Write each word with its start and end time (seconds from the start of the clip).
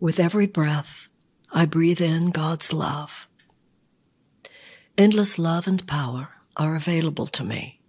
With 0.00 0.18
every 0.18 0.46
breath, 0.46 1.08
I 1.52 1.66
breathe 1.66 2.00
in 2.00 2.30
God's 2.30 2.72
love. 2.72 3.28
Endless 4.96 5.38
love 5.38 5.66
and 5.66 5.86
power 5.86 6.30
are 6.56 6.74
available 6.74 7.26
to 7.26 7.44
me 7.44 7.80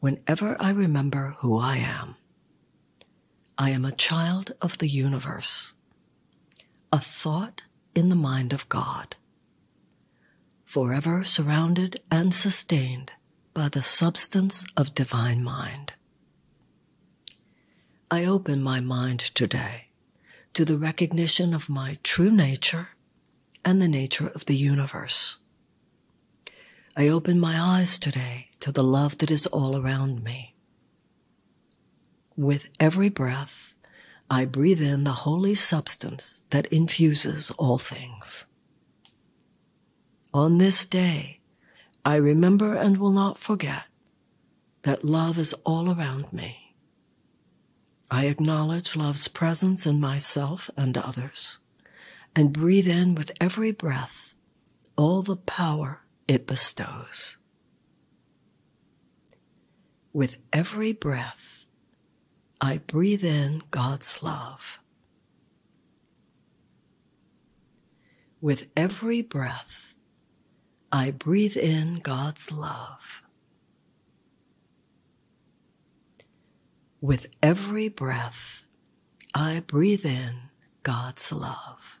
whenever 0.00 0.60
I 0.60 0.70
remember 0.70 1.36
who 1.38 1.56
I 1.56 1.76
am. 1.76 2.16
I 3.56 3.70
am 3.70 3.84
a 3.84 3.92
child 3.92 4.50
of 4.60 4.78
the 4.78 4.88
universe, 4.88 5.74
a 6.92 6.98
thought 6.98 7.62
in 7.94 8.08
the 8.08 8.16
mind 8.16 8.52
of 8.52 8.68
God, 8.68 9.14
forever 10.64 11.22
surrounded 11.22 12.00
and 12.10 12.34
sustained 12.34 13.12
by 13.54 13.68
the 13.68 13.82
substance 13.82 14.66
of 14.76 14.92
divine 14.92 15.44
mind. 15.44 15.92
I 18.10 18.24
open 18.24 18.60
my 18.60 18.80
mind 18.80 19.20
today 19.20 19.87
to 20.54 20.64
the 20.64 20.78
recognition 20.78 21.54
of 21.54 21.68
my 21.68 21.98
true 22.02 22.30
nature 22.30 22.90
and 23.64 23.80
the 23.80 23.88
nature 23.88 24.28
of 24.28 24.46
the 24.46 24.56
universe. 24.56 25.38
I 26.96 27.08
open 27.08 27.38
my 27.38 27.60
eyes 27.60 27.98
today 27.98 28.48
to 28.60 28.72
the 28.72 28.82
love 28.82 29.18
that 29.18 29.30
is 29.30 29.46
all 29.46 29.76
around 29.76 30.24
me. 30.24 30.54
With 32.36 32.68
every 32.80 33.08
breath, 33.08 33.74
I 34.30 34.44
breathe 34.44 34.82
in 34.82 35.04
the 35.04 35.24
holy 35.24 35.54
substance 35.54 36.42
that 36.50 36.66
infuses 36.66 37.50
all 37.52 37.78
things. 37.78 38.46
On 40.34 40.58
this 40.58 40.84
day, 40.84 41.40
I 42.04 42.16
remember 42.16 42.74
and 42.74 42.98
will 42.98 43.10
not 43.10 43.38
forget 43.38 43.84
that 44.82 45.04
love 45.04 45.38
is 45.38 45.54
all 45.64 45.90
around 45.90 46.32
me. 46.32 46.67
I 48.10 48.26
acknowledge 48.26 48.96
love's 48.96 49.28
presence 49.28 49.86
in 49.86 50.00
myself 50.00 50.70
and 50.76 50.96
others 50.96 51.58
and 52.34 52.52
breathe 52.52 52.88
in 52.88 53.14
with 53.14 53.32
every 53.40 53.72
breath 53.72 54.32
all 54.96 55.22
the 55.22 55.36
power 55.36 56.00
it 56.26 56.46
bestows. 56.46 57.36
With 60.12 60.38
every 60.52 60.92
breath, 60.92 61.66
I 62.60 62.78
breathe 62.78 63.24
in 63.24 63.62
God's 63.70 64.22
love. 64.22 64.80
With 68.40 68.68
every 68.76 69.22
breath, 69.22 69.94
I 70.90 71.10
breathe 71.10 71.56
in 71.56 71.96
God's 71.96 72.50
love. 72.50 73.22
With 77.00 77.28
every 77.40 77.88
breath, 77.88 78.64
I 79.32 79.60
breathe 79.60 80.04
in 80.04 80.50
God's 80.82 81.30
love. 81.30 82.00